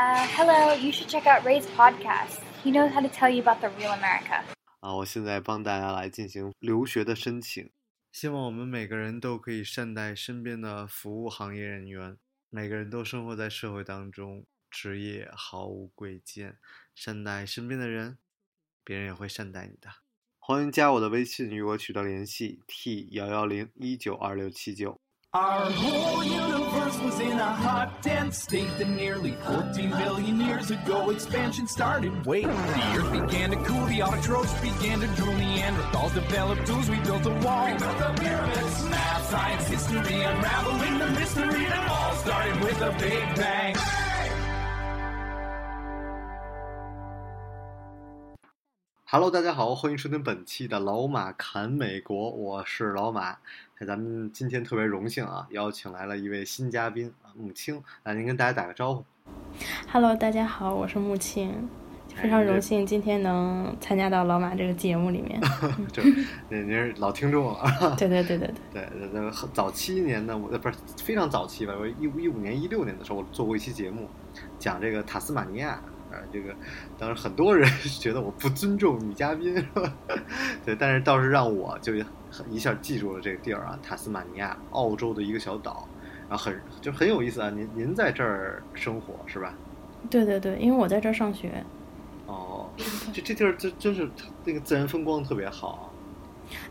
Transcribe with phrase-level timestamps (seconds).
[0.00, 2.40] Uh, hello, you should check out Ray's podcast.
[2.64, 4.42] He knows how to tell you about the real America.
[4.80, 7.70] 啊，我现在帮大家来进行留学的申请。
[8.10, 12.16] 希望我们每个人都可以善待身边的服务行业人员。
[12.48, 16.56] 每个人都生活在社会当中，职业毫无贵贱。
[16.94, 18.16] 善待身边的人，
[18.82, 19.90] 别人也会善待你的。
[20.38, 24.98] 欢迎加我的微信与我取得联系：t 幺幺零一九二六七九。
[25.32, 31.68] Our whole universe was in a hot, dense state that nearly 14 billion years ago expansion
[31.68, 32.26] started.
[32.26, 36.98] Wait, the earth began to cool, the autotrophs began to drool, Neanderthals developed tools, we
[37.02, 37.66] built a wall.
[37.66, 42.90] We built the pyramids, math, science, history, unraveling the mystery that all started with a
[42.98, 44.09] big bang.
[49.12, 53.30] Hello，大家好，欢迎收听本期的老马侃美国，我是老马。
[53.78, 57.82] 哎，咱们今天特别荣幸啊，邀请来了一位新嘉宾啊，木青。
[58.04, 59.04] 来，您跟大家打个招呼。
[59.90, 61.68] Hello，大家好，我是木青，
[62.14, 65.40] 非常荣幸今天能参加到老马这个节目里面。
[65.92, 66.00] 就
[66.48, 67.96] 您您是老听众了啊。
[67.98, 68.88] 对对对对对。
[68.88, 74.08] 对， 那早期年呢，我呃不是非常早期吧，我一五一五年、一六年的时候，我做过一期节目，
[74.56, 75.82] 讲这个塔斯马尼亚。
[76.10, 76.54] 啊，这个
[76.98, 79.54] 当时很多人 觉得我不尊重女嘉宾？
[80.64, 81.94] 对，但是倒是让我就
[82.48, 85.86] 一下记住了这个地儿啊，塔斯马尼亚，澳洲的一个小岛，
[86.28, 87.50] 然后很就很有意思啊。
[87.50, 89.54] 您您在这儿生活是吧？
[90.08, 91.64] 对对对，因为我在这儿上学。
[92.26, 92.68] 哦，
[93.12, 94.08] 这这地儿真真是
[94.44, 95.68] 那个自然风光特别好。
[95.68, 95.86] 啊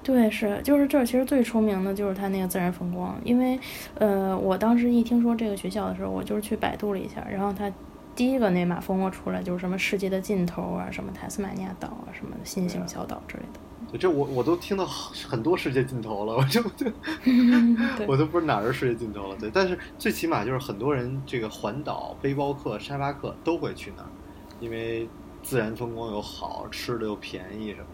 [0.04, 3.58] 对，是就是这儿其实最出名的就是它那个自然风光，因为
[3.96, 7.72] 呃，我当时一听说这个学校的时候，我就是去百度了一下，然后它。
[8.20, 13.98] 第一个那马蜂窝出来就是什么世界的尽头啊，什么塔斯马尼亚岛啊，什么新型小岛之类的。
[13.98, 16.86] 这我我都听到很多世界尽头了，我就就
[18.06, 19.38] 我都不知道哪儿是世界尽头了。
[19.38, 24.10] 对，但是最起码就是很多人这个环岛背包客、沙巴客都会去那儿，
[24.60, 25.08] 因为
[25.42, 27.86] 自然风光又好，吃的又便宜什么。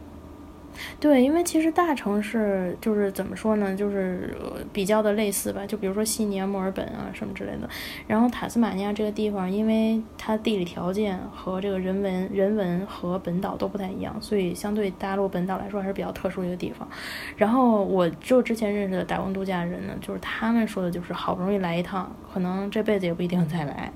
[0.99, 4.35] 对，因为其实大城市就是怎么说呢，就是
[4.73, 5.65] 比较的类似吧。
[5.65, 7.69] 就比如说悉尼啊、墨尔本啊什么之类的。
[8.07, 16.87] 然后塔斯马尼亚这个地方，因为它地理条件和这个人文、人文和本岛都不太一样，所以相对大陆本岛来说还是比较特殊一个地方。
[17.35, 23.91] 然后我就之前认识的打工度假人呢，就是他们说的就是好不容易来一趟，可能这辈子也不一定再来。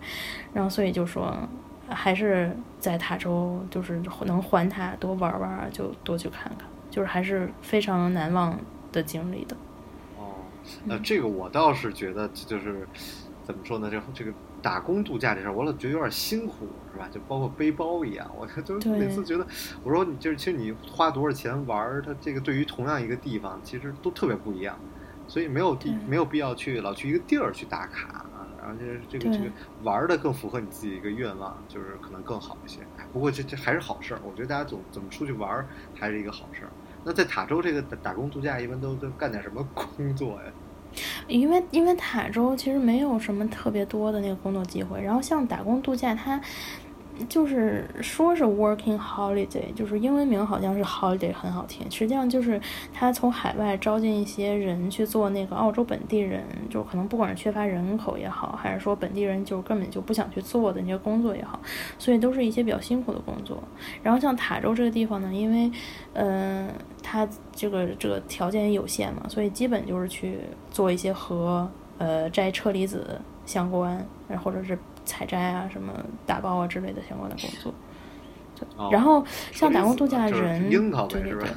[0.54, 1.36] 然后所以就说。
[1.90, 8.58] 还是在塔州，就是能环塔多玩玩，就多去看看，就是还是非常难忘
[8.92, 9.56] 的经历的。
[10.18, 10.36] 哦，
[10.86, 12.88] 那这个我倒是觉得，就是
[13.44, 13.90] 怎么说呢？
[13.90, 17.08] 这这个打工度假这事儿，我老觉得有点辛苦，是吧？
[17.12, 19.46] 就包括背包一样，我 就每次觉得，
[19.84, 24.78] 我说你就是其实你花多少钱玩，它这个对于同样一个地方，其实都特别不一样，
[25.28, 28.26] 所以没有地没有必要去老去一个地儿去打卡。
[28.62, 29.46] 然后就是这个这个
[29.84, 32.80] 玩的更符合你自己一个愿望，就是可能更好一些。
[33.14, 35.66] 不过这这还是好事儿，我觉得大家总怎么出去玩
[35.96, 36.70] 还是一个好事儿。
[37.04, 40.52] 那在塔州这个打工度假，一般都都干点什么工作呀？
[41.28, 46.42] 因为因为塔州其实没有什么特别多的那个工作机会，然后像打工度假，它。
[47.28, 52.60] 就是说是 working holiday，就是英文名好像是 holiday 很好听，实际上就是
[52.94, 61.60] 他从海外招进一些人去做那个澳洲本地人，就可能不管是缺乏人口也好，还是说本地人就根本就不想去做的那些工作也好，
[61.98, 63.62] 所以都是一些比较辛苦的工作。
[64.02, 65.72] 然后像塔州这个地方呢，因为，
[66.14, 70.40] 嗯、呃，它这个这个条件有限嘛，所以基本就是去
[70.72, 74.06] 做一些和呃摘车厘子相关，
[74.44, 74.78] 或者是。
[75.10, 75.92] 采摘啊，什么
[76.28, 77.74] 打包啊之类的相关的工作。
[78.78, 80.70] 哦、然后像打工度假人，
[81.08, 81.50] 对对对，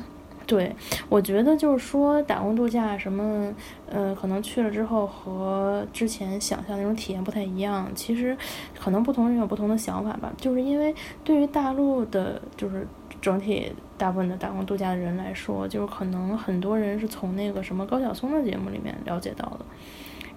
[0.47, 0.77] 对，
[1.09, 3.53] 我觉得就是说打工度假什么，
[3.91, 7.91] 呃，可能去了之后和之前想象那种体验不太一样。
[7.95, 8.37] 其实
[8.79, 12.87] 可能不同人有不同的想法吧，就是因为对于大陆的，就是
[13.21, 19.67] 整体大部分的打工度假的人来说，就是可能很多人是从那个什么高晓松的节目里面了解到的。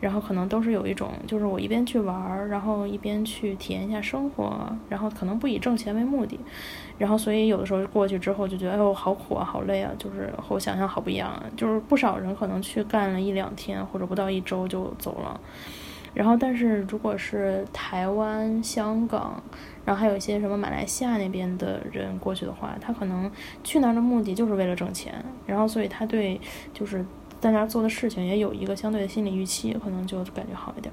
[0.05, 6.39] 然后可能都是有一种，就是我一边去玩儿，然后一边去体验一下生活，然后可能不以挣钱为目的，
[6.99, 11.41] 然后所以有的时候过去之后就觉得，哎呦，好苦啊，好累啊，就是和我想象好不一样。
[11.57, 15.41] 就是不少人可能去干了一两天或者不到一周就走了，
[16.13, 19.41] 然后但是如果是台湾、香港，
[19.85, 23.31] 然后还有一些什么马来西亚那边的人过去的话，他可能
[23.63, 25.15] 去那儿的目的就是为了挣钱，
[25.47, 26.39] 然后所以他对
[26.75, 27.03] 就是。
[27.45, 30.91] 在那儿做的事情也有一个相对的心理预期，可能就感觉好一点。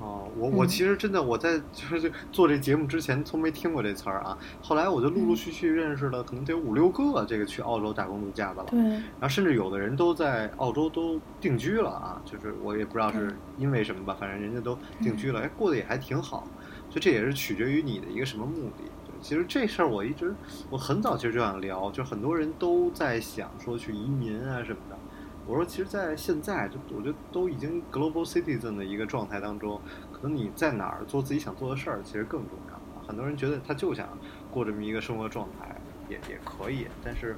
[0.00, 8.68] 哦，我我其实真的我在就是做这节目之前从没听过这词儿啊，后来我就陆陆续续认识了，可能得有五六个这个去澳洲打工度假的了。
[8.68, 8.80] 对。
[8.80, 16.48] 然后甚至有的人都在澳洲都定居了啊，就是我也不知道是因为什么吧，反正人家都定居了，哎，过得也还挺好。
[16.90, 18.82] 所以这也是取决于你的一个什么目的。
[19.06, 20.34] 对，其实这事儿我一直
[20.68, 24.98] 我很早其实就想聊，就很多人都在想说去移民啊什么的。
[25.46, 29.80] 我说，其实，在现在就我觉得都已经 global citizen 的一个状态当中，
[30.10, 32.80] 可能你在哪儿做自己想做的事儿，其实更重要。
[33.06, 34.08] 很多人觉得他就想
[34.50, 35.76] 过这么一个生活状态，
[36.08, 36.86] 也也可以。
[37.04, 37.36] 但是，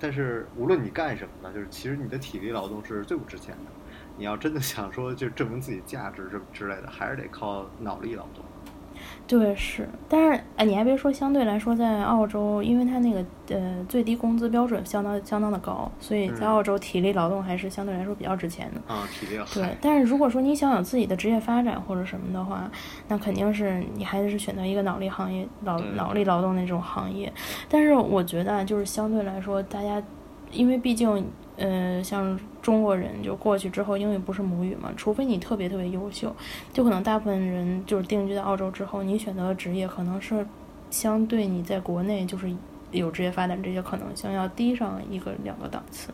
[0.00, 3.70] 但是无论你干什么呢，就是其实你的体力劳动是最不值钱的。
[4.16, 8.42] 你要真的想说就证明自己价值什么之类的，还是得靠脑力劳动。
[9.26, 18.94] 对，是，但是哎，你还别说，相对来说，在澳洲，因为它那个呃最低工资标准相当相当的高，所以在澳洲体力劳动还是相对来说比较值钱的。
[18.94, 22.70] 啊，体力对，但是如果说你想有自己的职业发展或者什么的话，
[23.08, 27.32] 那肯定是你还是选择一个脑力行业、脑脑力劳动那种行业。
[27.68, 30.02] 但是我觉得就是相对来说，大家
[30.50, 31.24] 因为毕竟。
[31.56, 36.34] 呃，像中国人就过去之后，英语不是母语嘛，除非你特别特别优秀，
[36.72, 40.46] 就可能大部分人就是定居在澳洲之后，你选择的职业可能是
[40.90, 42.50] 相对你在国内就是
[42.90, 46.08] 有职业发展这些可能性要低上一个两个档次。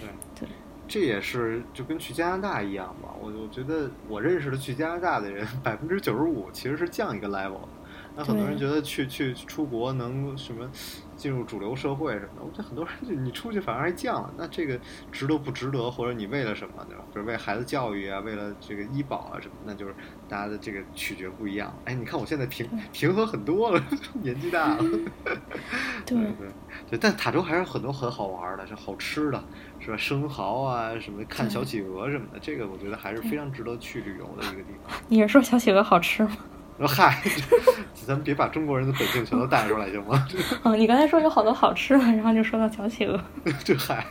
[0.00, 0.08] 对
[0.38, 0.48] 对，
[0.86, 3.08] 这也是就跟去加拿大一样吧。
[3.20, 7.68] 我我觉得我认识的去加拿大的人，百分之九十五其实是降一个 level 的。
[8.16, 10.70] 那很多人觉得去去出国能什么？
[11.16, 14.76] 进入主流社会什么的，我觉得很多人就你出去反而还降了，那这个
[15.12, 15.88] 值得不值得？
[15.88, 17.04] 或者你为了什么，对吧？
[17.14, 19.94] 就是为孩子教育啊，为了这个医保啊什么，那就是
[20.28, 21.72] 大家的这个取决不一样。
[21.84, 23.80] 哎，你看我现在平平和很多了，
[24.22, 24.82] 年纪大了。
[26.04, 26.48] 对对
[26.90, 29.44] 对，但塔州还是很多很好玩的，是好吃的，
[29.78, 29.96] 是吧？
[29.96, 34.92] 生蚝啊，什么看小企鹅什么的，这个我觉得还是非常值得去旅游的一个地方。
[35.06, 36.36] 你是说小企鹅好吃吗？
[36.78, 37.22] 说嗨，
[38.06, 40.26] 咱们别把中国人的本性全都带出来行吗？
[40.64, 43.20] 哦，你刚才说有好多好吃的，然后就说到小企鹅，
[43.64, 44.04] 这嗨，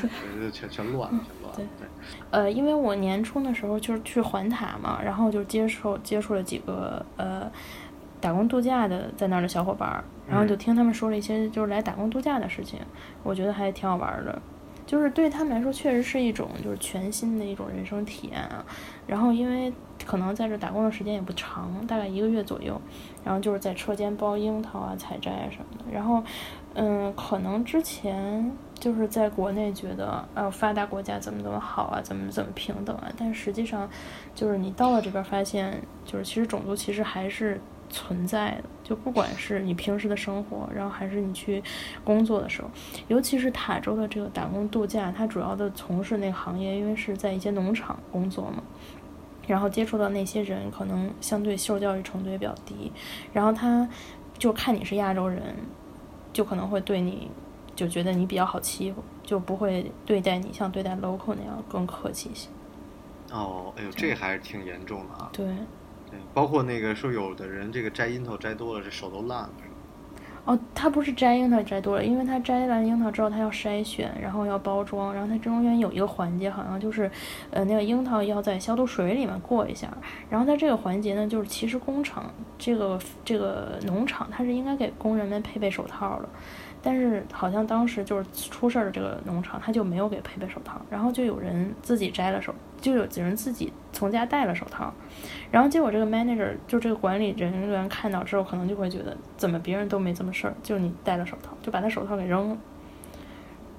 [0.00, 1.56] 对，全全乱了，全乱了。
[1.56, 1.88] 对对。
[2.30, 7.50] 呃，因为我年初的时候就是去环塔嘛，然后就接触接触了几个呃
[8.20, 12.78] 打工度假的在那儿的小伙伴，然后就听他们说了一些就是来打工度假的事情，
[13.24, 14.40] 我觉得还挺好玩的。
[14.90, 18.66] 就是对他们来说，确实是一种就是全新的一种人生体验啊。
[19.06, 19.72] 然后因为
[20.04, 22.80] 可能在这打工的时间也不长，大概一个月左右。
[23.22, 25.84] 然后就是在车间剥樱桃啊、采摘啊什么的。
[25.92, 26.20] 然后，
[26.74, 33.12] 嗯，可能之前就是在国内觉得，呃，发达国家怎么怎么好啊，怎么怎么平等啊。
[33.16, 33.88] 但实际上，
[34.34, 37.60] 就是你到了这边发现，就是其实种族其实还是。
[37.90, 41.62] 存在的，就不管是你平时的生活，然后还是你去
[42.04, 42.70] 工作的时候，
[43.08, 48.62] 尤其是塔州的这个打工度假，它主要的从事那个行业，因为是在一些农场工作嘛，
[49.46, 52.92] 然后接触到那些人，可能相对受教育程度也比较低，
[53.32, 53.88] 然后他
[54.38, 55.42] 就看你是亚洲人，
[56.32, 57.28] 就可能会对你
[57.74, 62.48] 就觉得你比较好欺负，就不会对待你像对待 local 那样更客气一些。
[63.32, 65.30] 哦，哎呦，这还是挺严重的啊。
[65.32, 65.46] 对。
[66.32, 69.50] 包括那个说，有的人这个摘樱桃摘多了，这手都烂了，
[70.44, 77.10] 哦，他不是摘樱桃摘多了，因为他摘完樱桃之后，他要筛选，然后要包装，然后他中间有一个环节，好像就是，
[77.50, 79.88] 呃，那个樱桃要在消毒水里面过一下，
[80.30, 86.28] 然后在这个环节呢，就是其实工厂这个这个农场，它是应该给工人们配备手套的。
[86.82, 94.92] 但是好像当时就是出事儿的这个农场，他就没有给配备手套，然后就有人自己摘了手，就有几人自己从家带了手套，
[95.50, 102.56] 然后结果这个 manager 就这个管理人员看到之后，可能就会觉得怎么别人都没这么事儿，就你戴了手套，就把他手套给扔了，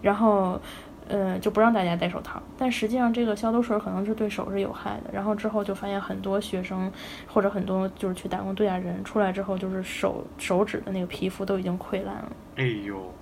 [0.02, 0.60] 然后。
[1.08, 5.12] 呃，就不让大家戴手套，但实际上这个消毒水可能是对手是有害的。
[5.12, 6.92] 然后之后就发现很多学生
[7.28, 12.32] 或者很多就是去打工度假人出来之后，就是手手指的那个皮肤都已经溃烂了。
[12.56, 13.14] 哎呦，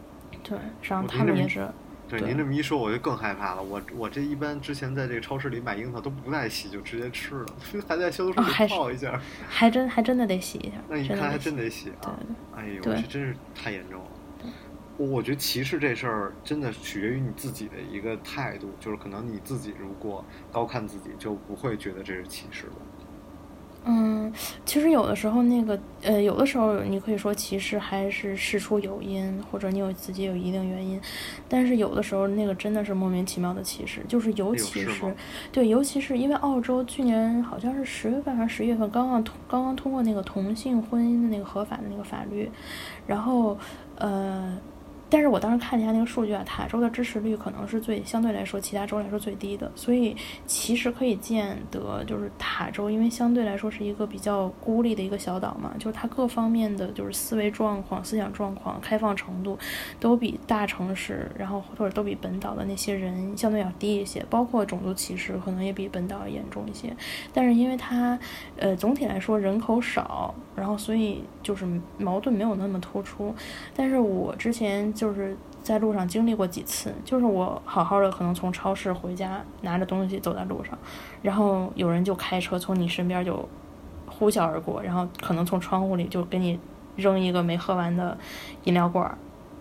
[0.43, 1.67] 对，然后他们也是。
[2.07, 3.61] 对您这么一说，我就更害怕了。
[3.61, 7.45] 我我这一般之前在这个超市里买樱桃都不带洗，就直接吃了，
[7.87, 10.77] 还在消毒水里泡一下，还真还真的得洗一下。
[10.89, 12.17] 那你看还真得洗啊！
[12.57, 14.07] 哎呦，这真是太严重了。
[14.99, 22.73] 我觉得歧视这事儿真的取决于你自己的一个态度，就是可能你自己如果高看自己，就不会觉得这是歧视了。
[23.85, 24.31] 嗯，
[24.65, 30.99] 其实有的时候那个呃，有的时候你可以说歧视还是事出有因，或者你有自己有一定原因，
[31.47, 35.15] 但是有的时候那个真的是莫名其妙的歧视，就是尤其是
[35.49, 42.51] 对，尤其是因为澳洲去年好像是十月份还是十月份刚刚通刚刚通过那个同性婚姻的那个合法的那个法律，
[43.07, 43.57] 然后
[43.95, 44.57] 呃。
[45.09, 59.57] 但是我当时看了一下那个数据啊，塔州的支持率可能是最相对来说其他州来说最低的，所以其实可以见得，就是塔州因为相对来说是一个比较孤立的一个小岛嘛，就是它各方面的就是思维状况、思想状况、开放程度
[59.99, 66.95] 都比大城市，然后或者都比本岛的那些人相对要低一些，包括种族歧视可能也比本岛严重一些。
[67.33, 68.17] 但是因为它，
[68.57, 71.65] 呃，总体来说人口少，然后所以就是
[71.97, 73.33] 矛盾没有那么突出。
[73.75, 74.93] 但是我之前。
[74.99, 80.77] 就是在路上经历过几次，就是我好好的可能从超市回家，拿着东西走在路上，
[81.21, 83.47] 然后有人就开车从你身边就
[84.07, 86.59] 呼啸而过，然后可能从窗户里就给你
[86.97, 88.17] 扔一个没喝完的
[88.65, 89.17] 饮料罐，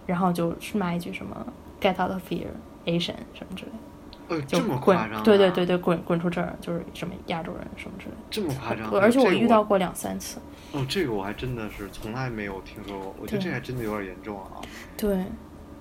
[0.06, 1.46] 然后就骂一句什么
[1.80, 2.46] “get out of here
[2.84, 10.40] Asian” 什么之类的，就滚，对对对对，滚滚出这儿，就是什么亚洲人什么之类的，这么夸张，而且我遇到过两三次。
[10.72, 14.60] 哦，这个我还真的是从来没有听说过，我觉得这还真的有点严重啊。
[14.98, 15.24] 对，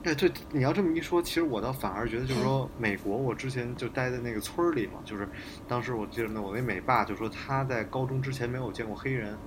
[0.04, 5.28] 哎，对，你要这么一说，其实我倒反而觉得，就是说，美国，我之前就待在那个村儿里嘛，就是
[5.68, 9.38] 当时我记得那我那美爸就说他在高中之前没有见过黑人，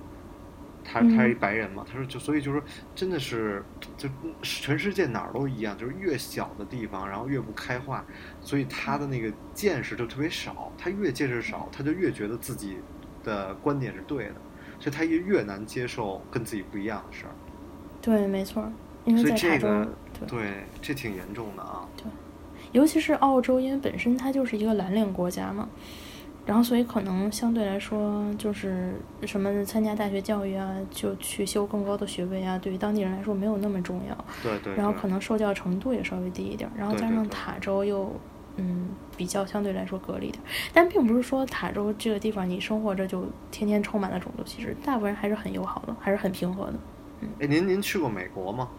[0.83, 3.63] 他他是一白人嘛，他说就所以就是说真的是
[3.97, 4.07] 就
[4.43, 8.05] 全世界哪儿都一样，就是越小的地方，然后越不开化，
[8.41, 12.77] 所以他的那个见识就特别少，他越见识少，他就越觉得自己
[13.23, 14.35] 的观点是对的。
[14.81, 17.31] 所以他也越难接受跟自己不一样的事儿。
[18.01, 18.69] 对，没错，
[19.05, 19.87] 因为在这个
[20.27, 21.87] 对，这挺严重的啊。
[21.95, 22.05] 对，
[22.71, 25.69] 尤其是澳洲，因为本身它就是一个蓝领国家嘛，
[26.45, 28.95] 然后所以可能相对来说，就是
[29.25, 34.25] 什么参加大学教育啊，就去修更高的学位啊，对于当地人来说没有那么重要。
[34.41, 34.75] 对对。
[34.75, 38.11] 然后可能受教程度也稍微低一点，然后加上塔州又。
[38.61, 46.73] 嗯，比较相对来说隔离点，但并不是说塔州这个地方你生活着就天天充满了种族歧视，大部分人还是很友好的，还是很平和的。
[47.21, 48.69] 嗯，哎，您您去过美国吗？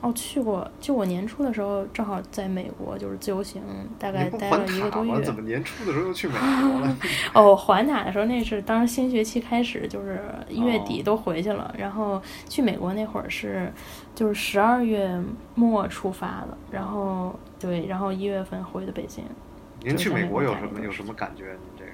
[0.00, 3.60] 哦，去过，就我年初的时候正好在美国，就是自由行，
[3.98, 5.20] 大概待了一个多月。
[5.24, 6.96] 怎么年初的时候又去美国了？
[7.34, 13.72] 哦，环塔的时候那是当时新学期开始，就是一月底都回去了，然后去美国那会儿是
[14.14, 15.20] 就是十二月
[15.56, 19.24] 末出发的，然后对，然后一月份回的北京。
[19.82, 21.44] 您去美国有什么有什么感觉？
[21.52, 21.90] 您这个？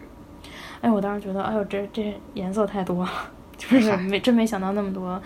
[0.81, 3.11] 哎，我当时觉得，哎呦，这这颜色太多了，
[3.57, 5.21] 就是没真没想到那么多。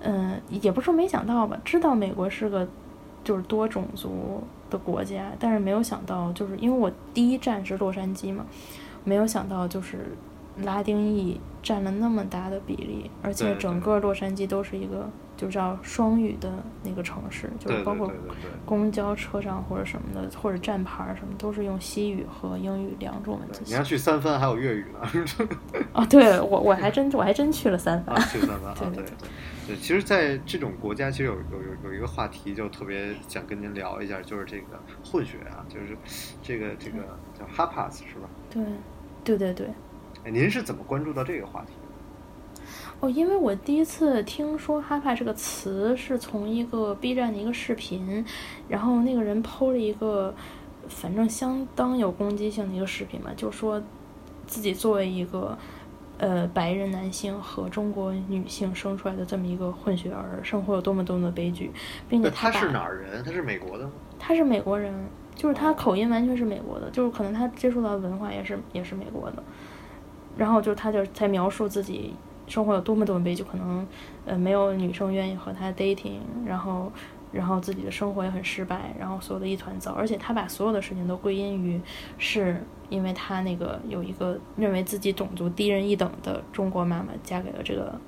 [0.00, 2.66] 嗯，也不是说没想到吧，知道美国是个
[3.22, 8.44] 就是多种族的国家，但是没有想到，就是因为我第一站是洛杉矶嘛，
[9.04, 10.16] 没有想到就是
[10.62, 15.08] 拉丁裔占了那么大的比例，而且整个洛杉矶都是一个。
[15.42, 16.48] 就叫双语的
[16.84, 18.08] 那个城市，就是包括
[18.64, 23.60] 公交车上或者什么的，或者站牌什么，都是用西语和英语两种文字。
[23.64, 25.26] 你要去三藩还有粤语呢。
[25.94, 28.14] 哦， 对我我还真我还真去了三藩。
[28.28, 29.76] 去三藩 啊，对对对。
[29.80, 35.96] 其实，在这种国家，其实有有有有一个话题，就特别想跟您聊一下，就是这个混血啊，就是
[36.40, 36.98] 这个这个
[37.36, 38.28] 叫哈帕斯是吧？
[38.48, 38.62] 对，
[39.24, 39.66] 对对对。
[40.24, 41.72] 哎，您是怎么关注到这个话题？
[43.02, 48.24] 哦，因为我第一次听说“哈帕”这个词是从一个 B 站的一个视频，
[48.68, 50.32] 然后那个人剖了一个，
[50.86, 53.82] 反正相当有攻击性的一个视频嘛，就说
[54.46, 55.58] 自己作为一个
[56.18, 61.72] 呃白人男性和中国女性生出来的这么一个混血儿，生活有多么多么的悲剧，
[62.08, 63.24] 并且他是哪儿人？
[63.24, 63.90] 他是美国的吗？
[64.16, 64.94] 他是美国人，
[65.34, 69.42] 就是他口音完全是美国的，就是可能他接触到的文化也是也是美国的，
[70.36, 72.14] 然后就他就才描述自己。
[72.46, 73.86] 生活有多么多么悲剧，可能，
[74.26, 76.90] 呃，没有女生愿意和他 dating，然后，
[77.32, 81.80] 然后自己的生活也很失败，然后所有的一团糟，而且他把所有的事情都归因于，
[82.18, 87.98] 是因为他那个有一个认为自己种族低人一等的中国妈妈嫁给了这个，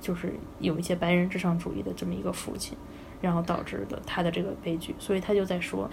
[0.00, 2.76] 就是有一些白人至上主义的这么一个父亲，
[3.20, 5.90] 然后导致的他的这个悲剧，所以他就在说，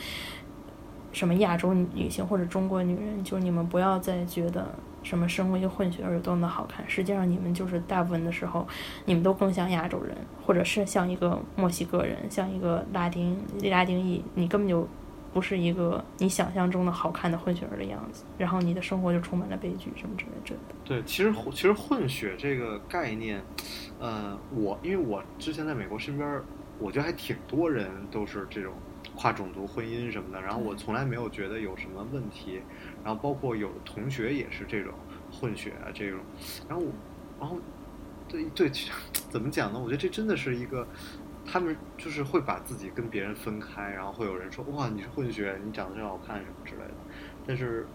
[1.11, 4.67] 什么亚洲女性或者中国女人，就是你们不要再觉得。
[5.03, 6.87] 什么生为混血儿有多么的好看？
[6.87, 8.67] 实际上，你们就是大部分的时候，
[9.03, 10.15] 你们都更像亚洲人，
[10.45, 14.23] 或者是像一个墨西哥人，像一个拉丁拉丁裔。
[14.35, 14.87] 你根本就
[15.33, 18.25] 不是一个你想象中的好看的混血儿的样子。
[18.37, 20.75] 然后你的生活就充满了悲剧，什么之类的。
[20.85, 23.41] 对，其实其实混血这个概念，
[23.99, 26.39] 呃，我因为我之前在美国身边，
[26.77, 28.71] 我觉得还挺多人都是这种
[29.15, 30.41] 跨种族婚姻什么的。
[30.41, 32.61] 然后我从来没有觉得有什么问题。
[33.03, 34.93] 然后包括有的同学也是这种
[35.31, 36.19] 混血啊，这种，
[36.69, 36.91] 然后我，
[37.39, 37.57] 然后，
[38.27, 38.69] 对对，
[39.29, 39.79] 怎么讲呢？
[39.79, 40.87] 我觉得这真的是一个，
[41.45, 46.93] 他们就是会把自己跟别人分开，然后会有人说哇你是混血，你长得真好看什么之类的。
[47.47, 47.87] 但是，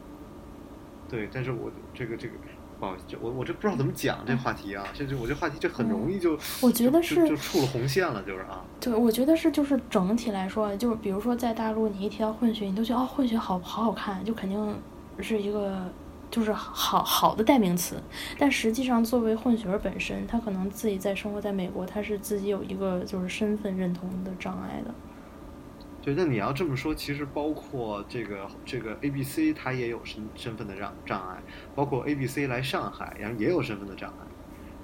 [1.09, 2.35] 对，但是我这个这个，
[2.79, 8.63] 不好意思，这我我这不知道怎么讲这话题啊，这就我这话题这很容易就，我觉得是就触了红线了，就是啊。
[8.81, 14.77] 对，我觉得是就是整体来说，就是比如说在大陆，你一提到混血，你都觉得哦，混血好好好看，就肯定
[15.21, 15.91] 是一个
[16.31, 17.97] 就是好好的代名词。
[18.39, 24.95] 但实际上，作为混血儿本身，他可能自己在生活在美国，他是自己有一个就是身份认同的障碍的。
[26.07, 31.43] 对，那你要这么说，其实包括这个这个 A B C，它也有身身份的障障碍，
[31.75, 34.25] 包括 A B C 来上海，然后也有身份的障碍，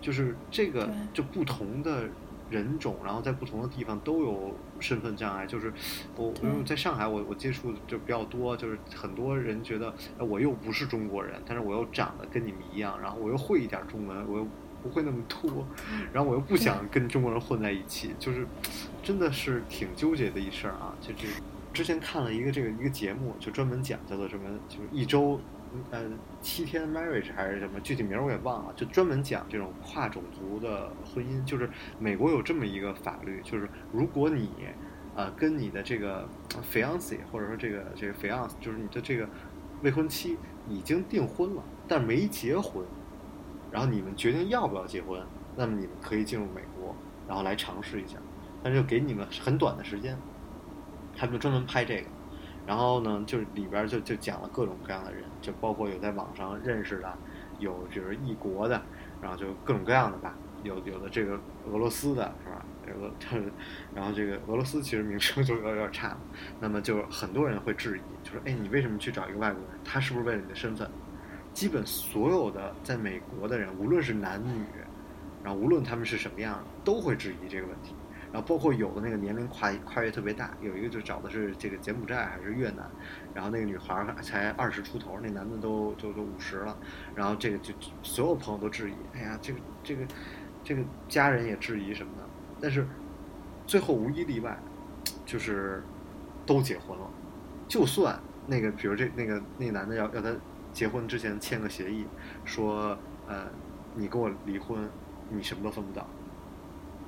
[0.01, 2.09] 就是这个就不同的
[2.51, 5.47] 人种，然后在不同的地方都有身份障碍。
[5.47, 5.73] 就是
[6.17, 14.49] 我因为在上海，我我接触就比较多，就是很多人觉得我又不是中国人，但是我又长得跟你们一样，然后我又会一点中文，我又
[14.83, 15.67] 不会那么多，
[16.13, 18.47] 然后我又不想跟中国人混在一起，就是
[19.03, 20.95] 真的是挺纠结的一事儿啊。
[21.01, 21.29] 就这
[21.73, 25.41] 之前看了一个这个一个节目，就专门讲叫做什么，就是一周
[25.91, 26.05] 呃
[26.41, 31.45] 七天 marriage 还是什么，具体名我也忘了，就专门讲这种跨种族的婚姻。
[31.45, 34.51] 就是美国有这么一个法律，就是如果你
[35.15, 36.29] 呃跟你的这个
[36.71, 39.29] fiance 或者说这个这个 fiance，就是你的这个
[39.83, 40.37] 未婚妻
[40.69, 42.85] 已经订婚了，但没结婚。
[43.73, 45.21] 然后你们决定要不要结婚，
[45.57, 46.95] 那么你们可以进入美国，
[47.27, 48.19] 然后来尝试一下，
[48.63, 50.17] 但是就给你们很短的时间。
[51.17, 52.07] 他们就专门拍这个，
[52.67, 57.19] 然后呢，就是里边就就讲了各种各样的人，就包括有在网上认识的，
[57.59, 58.81] 有就是异国的，
[59.21, 61.39] 然后就各种各样的吧，有有的这个
[61.71, 62.65] 俄罗斯的是吧？
[63.01, 63.11] 俄，
[63.95, 66.17] 然后这个俄罗斯其实名声就有点差，
[66.61, 69.79] 那么就很多人会质疑，就说哎，你为什么去找一个外国人？
[69.85, 70.91] 他是不是为了你的身份？
[71.53, 74.65] 基本所有的在美国的人，无论是男女，
[75.45, 77.95] 然后无论他们是什么样，都会质疑这个问题。
[78.33, 82.91] 然后包括有的那个年龄跨跨越特别大，有一个就找的是这个柬埔寨还是越南，
[83.35, 86.75] 然后那个女孩才二十出头，那男的都就都五十了。
[87.15, 90.07] 然后这个就所有朋友都质疑，哎呀，这个这个
[90.65, 92.25] 这个家人也质疑什么的。
[92.59, 92.87] 但是
[93.67, 94.59] 最后无一例外，
[95.27, 95.83] 就是
[96.47, 97.11] 都结婚了。
[97.69, 100.35] 就算那个比如这那个那男的要要他。
[100.73, 102.07] 结婚之前签个协议，
[102.45, 103.45] 说，呃，
[103.95, 104.89] 你跟我离婚，
[105.31, 106.07] 你什么都分不到。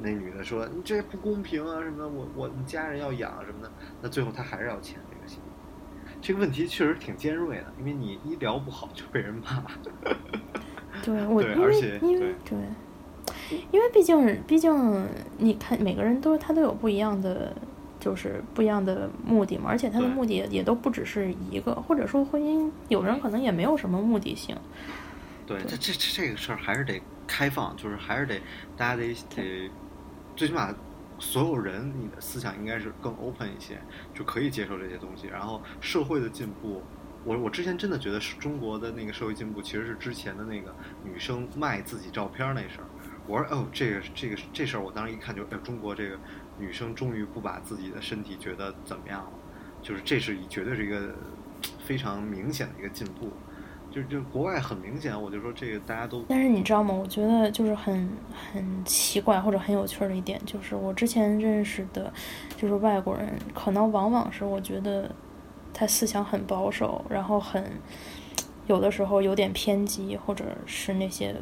[0.00, 3.72] 那女的说，你这不公平啊，什么的，我我家人要养什么的。
[4.02, 5.40] 那最后他还是要签这个协议。
[6.20, 9.62] 这个问题确实挺尖锐的，因为你医疗不好就被人骂。
[11.02, 12.58] 对， 我而且因为对，
[13.70, 15.06] 因为毕竟毕竟
[15.38, 17.54] 你看每个人都他都有不一样的。
[18.04, 24.54] 就是不一样的目的嘛，而且他的目的也都不只是一个，或者说婚姻，有人可能也没有什么目的性。
[25.46, 28.38] 对，这这这个事儿还是得开放，就是还是得
[28.76, 29.70] 大家得得，
[30.36, 30.74] 最起码
[31.18, 33.78] 所有人你的思想应该是更 open 一些，
[34.12, 35.26] 就可以接受这些东西。
[35.28, 36.82] 然后社会的进步，
[37.24, 42.86] 我我之前真的觉得是中国的那个社会进步，其实是之前的那个女生卖自己照片那事儿。
[43.26, 46.18] 我说哦，这个这个这事儿，我当时一看就，哎，中国这个。
[46.58, 49.30] 女生终于不把自己的身体觉得怎么样了，
[49.82, 51.14] 就是这是绝对是一个
[51.84, 53.28] 非常明显的一个进步，
[53.90, 56.24] 就就国外很明显，我就说这个大家都。
[56.28, 56.94] 但是你知道吗？
[56.94, 58.08] 我觉得就是很
[58.52, 62.12] 很奇怪或者很有趣的一点，就是我之前认识的，
[62.56, 65.10] 就是外国人，可能往往是我觉得
[65.72, 67.64] 他思想很保守，然后很
[68.66, 71.34] 有的时候有点偏激，或者是那些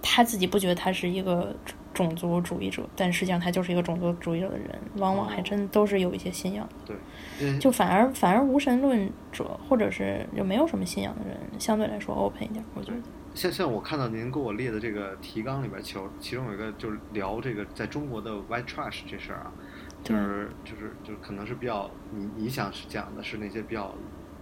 [0.00, 1.54] 他自己不觉得他是一个。
[1.92, 6.94] 种族主义者，但实际上他就是一个种族主义者的人，往往还真都是有一些信仰的。
[7.38, 12.98] 对，就反而反而无神论者，或者是就没有什么信仰的人，相对来说 open 一点，我觉得。
[13.34, 19.52] 像像我看到您给我列的这个提纲里边，其其中有一个就是聊这个在中国的 white trash 这事儿啊，
[20.04, 23.94] 就是就是就是可能是比较你你想讲的是那些比较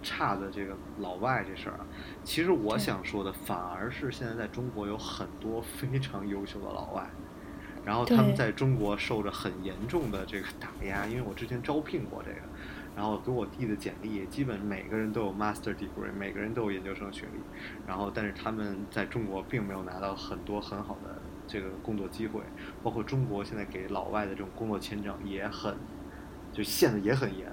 [0.03, 1.85] 差的这个老外这事儿啊，
[2.25, 7.09] 其实我想说的反而是现在在中国有很多非常优秀的老外。
[7.85, 12.37] 然后他们在中国受着很严重的这个打压，因为我之前招聘过这个，
[12.95, 17.39] 然后给我递的简历，基本每个人都有 master degree，每个人都有研究生学历，
[17.87, 22.41] 然后但是他们在中国并没有拿到很多很好的这个工作机会，
[22.83, 25.75] 包括中国现在给老外的这种工作签证也很，
[26.53, 27.51] 就限的也很严。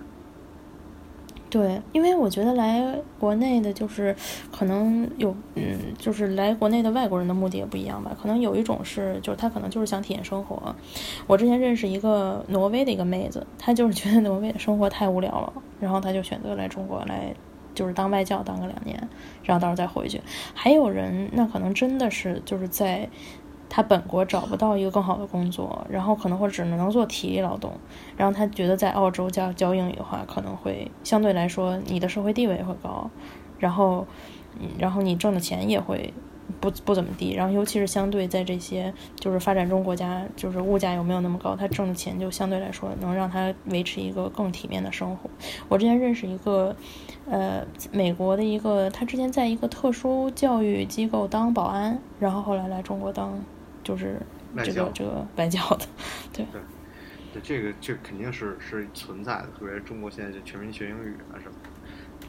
[1.50, 4.14] 对，因为我觉得来国内的，就是
[4.52, 8.14] 可能有，嗯，就是来国内的外国人的目的也不一样吧。
[8.20, 10.74] 可能有一种是，就是他可能就是想体验生活。
[11.26, 17.34] 我之前认识一个挪威的一个妹子，她就是觉得挪威的生活太无聊了，然后她就选择来中国来，
[17.74, 19.08] 就是当外教当个两年，
[19.42, 20.20] 然后到时候再回去。
[20.52, 23.08] 还有人，那可能真的是就是在。
[23.70, 27.72] 他本国找不到一个更好的工作，然后可能会只能做体力劳动，
[28.16, 33.10] 然后他觉得在澳洲教教英语的话，可能会相对来说你的社会地位会高，
[33.58, 34.06] 然后，
[34.78, 36.12] 然后你挣的钱也会
[36.60, 37.34] 不不怎么地。
[37.34, 45.28] 然后尤其是相对在这些就是发展中国家，就是物价又没有那么高，他挣的钱就相对来说能让他维持一个更体面的生活。
[45.68, 46.74] 我之前认识一个，
[47.28, 53.38] 呃，美国的一个，他之前在一个特殊教育机构当保安，然后后来来中国当
[53.82, 54.20] 就是
[54.64, 55.86] 这个这个外教的，
[56.32, 56.46] 对。
[57.30, 61.54] 对，这个这肯定是是存在的，特别是中国现在就全民学英语啊什么。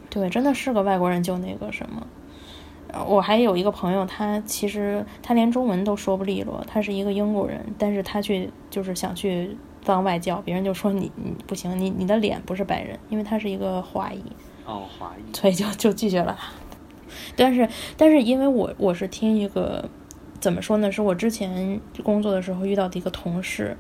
[0.10, 2.06] 对，真的是个外国人就那个什么。
[3.08, 14.22] 我还有一个朋友，他其实他连中文都说不利落，他是一个英国人，但是他去就是想去当外教，别人就说你你不行，你你的脸不是白人，因为他是一个华裔。
[14.66, 15.34] 哦，华裔。
[15.34, 16.50] 所以就就拒绝了他。
[17.38, 19.88] 但是但是因为我我是听一个
[20.40, 20.92] 怎么说呢？
[20.92, 23.76] 是我之前工作的时候遇到的一个同事。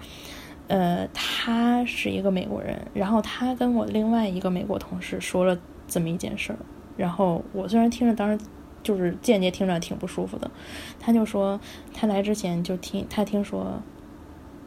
[0.67, 6.59] 呃，他是一个美国人，然后他跟我另外一个美国同事说了这么一件事儿，
[6.95, 8.45] 然后我虽然听着当时
[8.83, 10.51] 就是间接听着挺不舒服的，
[10.99, 11.59] 他就说
[11.91, 13.81] 他来之前就听他听说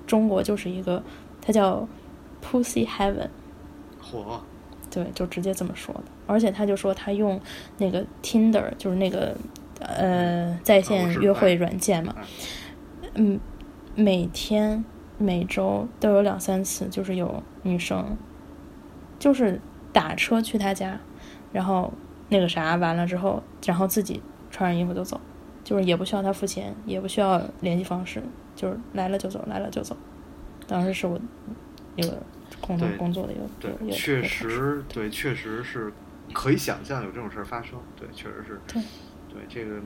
[0.04, 1.00] 中国就是一个
[1.40, 1.86] 他叫
[2.44, 3.28] Pussy Heaven，
[4.00, 4.42] 火，
[4.90, 7.40] 对，就直接这么说的，而且他就说他用
[7.78, 9.36] 那个 Tinder 就是那个
[9.84, 12.14] 呃在线约会软件嘛，
[13.14, 13.38] 嗯，
[13.94, 14.84] 每天。
[15.18, 18.16] 每周都有两三次，就是有女生，
[19.20, 19.60] 就是
[19.92, 20.98] 打车去他家，
[21.52, 21.92] 然后
[22.28, 25.20] 那个啥完了之后，然后自己穿上衣服就走，
[25.62, 28.20] 就是也不需要他付钱，也不需要联系方式，
[28.56, 29.96] 就是来了就走，来了就走。
[30.66, 31.20] 当时是我
[31.94, 32.20] 一个
[32.60, 35.92] 共同工作的一个对，确实对，确实是
[36.32, 37.78] 可以想象有这种事儿发生。
[37.94, 38.60] 对，确实是。
[38.66, 38.82] 对，
[39.32, 39.80] 对这个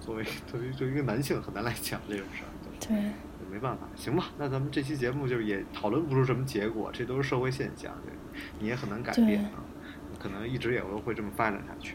[0.00, 2.50] 作为作为作为一个男性很难来讲这种事儿。
[2.80, 3.12] 对。
[3.52, 7.94] 没办法，行吧，那咱们这期节目就是也讨论不出什么结果，这都是社会现象，
[8.58, 9.62] 你也很难改变啊，
[10.18, 11.94] 可能一直也会会这么发展下去。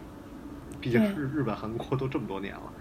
[0.80, 2.74] 毕竟日日本、韩国都这么多年了，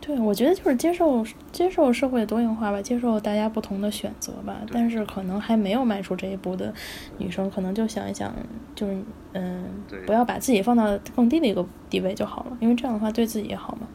[0.00, 0.18] 对。
[0.18, 4.60] 我觉得就是接受接受社会的多元化吧，接受大家不同的选择吧。
[4.72, 6.72] 但是可能还没有迈出这一步的
[7.18, 8.34] 女生，可能就想一想，
[8.74, 8.96] 就是
[9.32, 9.64] 嗯，
[10.06, 13.86] 不要把自己放到更低的一个地位就好了，因为这样的话对自己也好嘛。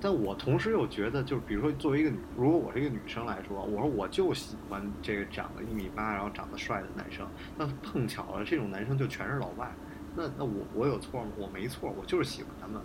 [0.00, 7.26] 但我同时又觉得，就是比如说，作为一个女，如果我是一个女生来说，我说我就喜欢这个长得一米八，然后长得帅的男生。
[7.56, 9.70] 那碰巧了，这种男生就全是老外。
[10.14, 11.28] 那那我我有错吗？
[11.38, 12.82] 我没错，我就是喜欢他们。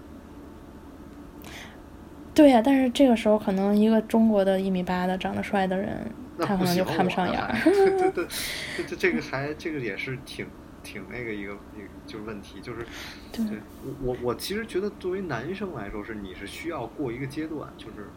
[2.33, 6.05] 对呀，但是这个时候可能一个中国的一米八的长得帅的人，
[6.39, 7.39] 他可能就看不上眼。
[7.63, 8.27] 对对 对，
[8.77, 10.45] 这这这个还这个也是挺。
[10.83, 12.79] 挺那个一个一个就是问题，就是
[13.31, 13.45] 对
[13.85, 18.09] 我我我其实觉得作为男生来说是你是需要过一个阶段，就是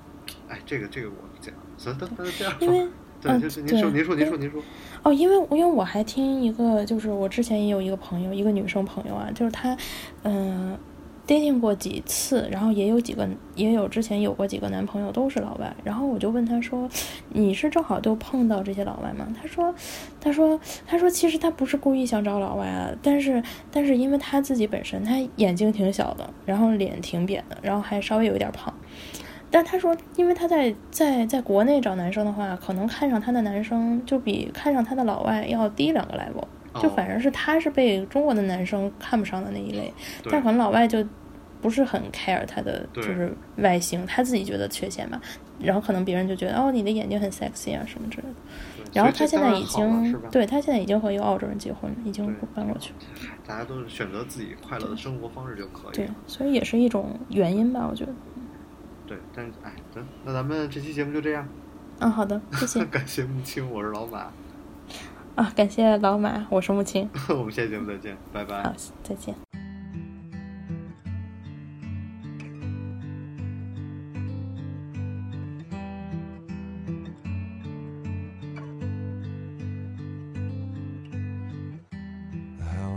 [0.48, 2.88] 哎这个这个我讲，行，那那这样说，
[3.20, 4.62] 对，就是您说您说您说您说
[5.03, 9.77] 哦，因为因为我还听一个，就是我之前也有一个朋友，一个女生朋友啊，就是她
[10.22, 10.74] 嗯。
[11.26, 16.88] Dating 过几次，然后也有几个，也有之前有过几个男朋友都是老外，然后我就问他说
[17.32, 19.74] ：“你是正好就碰到这些老外吗？”他说
[20.20, 28.72] ：“他说他说其实他不是故意想找老外啊，但是但是因为他自己本身他眼睛挺小的，然后脸挺扁的，然后还稍微有一点胖，
[29.50, 36.44] 但他说因为他在在在国内找男生的话，可能看上他的男生就比看上他的老外要低两个 level。”
[36.80, 39.92] 就反正是他是被中国的男生看不上的那一类，
[40.30, 41.04] 但可能老外就
[41.60, 45.20] 不是很 care 他的就是外形，他自己觉得缺陷吧，
[45.58, 52.96] 然后可能别人就觉得哦你的眼睛很 sexy 啊什么之类的，然后他现在已经对他现在已经和一个澳洲人结婚了，已经搬过去了。
[53.46, 55.96] 大家都是选择自己快乐的生活方式就可以。
[55.96, 58.12] 对，所以也是一种原因吧，我觉得。
[59.06, 61.46] 对，但是哎，行，那咱们这期节目就这样。
[62.00, 62.84] 嗯，好的，谢谢。
[62.87, 64.32] 感谢木青，我是老马。
[65.35, 67.11] 啊，感谢老马，我是木青。
[67.29, 68.62] 我们下期节目再见，拜拜。
[68.62, 69.35] 好，再见。
[82.61, 82.94] How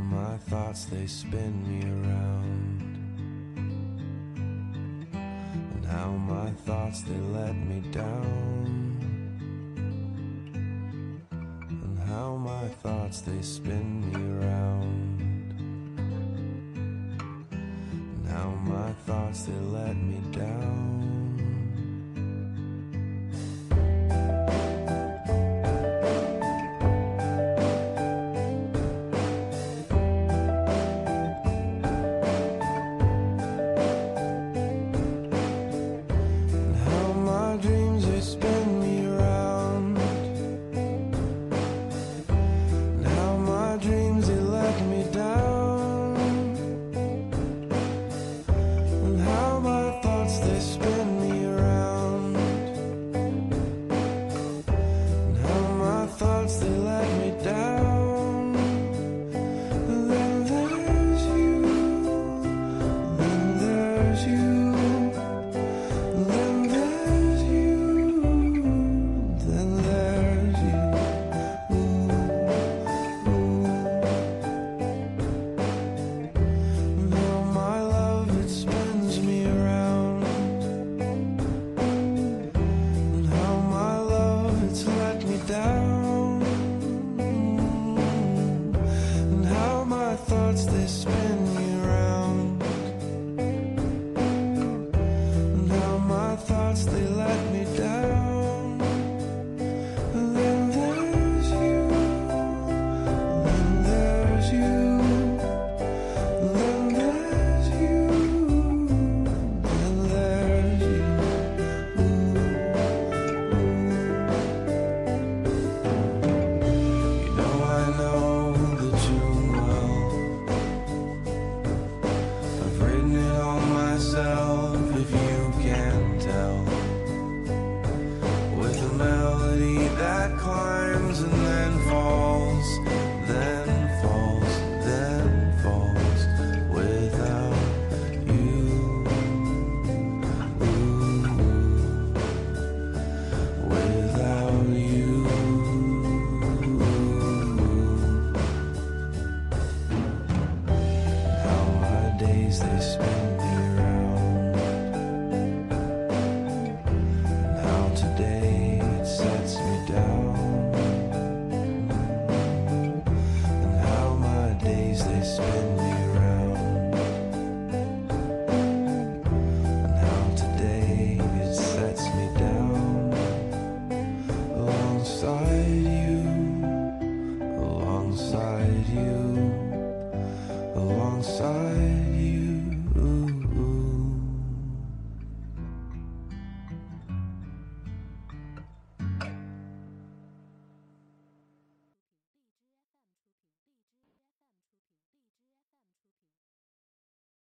[13.08, 15.18] thoughts they spin me around
[18.26, 20.77] now my thoughts they let me down